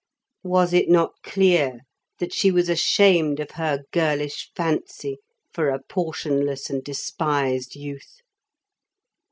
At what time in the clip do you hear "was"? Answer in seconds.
0.43-0.73, 2.49-2.69